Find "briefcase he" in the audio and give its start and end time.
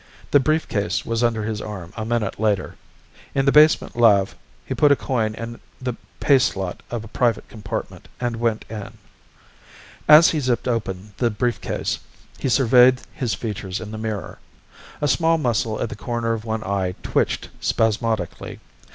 11.29-12.49